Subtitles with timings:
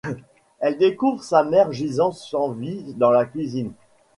[0.57, 3.71] Elle découvre sa mère gisant sans vie dans la cuisine.